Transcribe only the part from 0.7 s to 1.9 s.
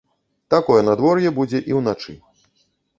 надвор'е будзе і